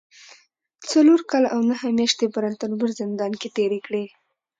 څلور 0.91 1.19
کاله 1.29 1.47
او 1.55 1.59
نهه 1.69 1.87
مياشتې 1.97 2.25
په 2.33 2.37
رنتنبور 2.43 2.89
زندان 2.99 3.31
کې 3.41 3.49
تېرې 3.57 3.79
کړي 3.85 4.05